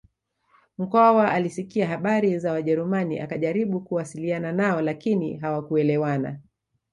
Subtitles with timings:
[0.77, 6.39] Mkwawa alisikia habari za wajerumani akajaribu kuwasiliana nao lakini hawakuelewana